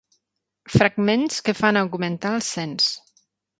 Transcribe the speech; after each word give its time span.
Fragments 0.75 1.37
que 1.49 1.55
fan 1.61 1.81
augmentar 1.83 2.35
el 2.41 2.43
cens. 2.51 2.91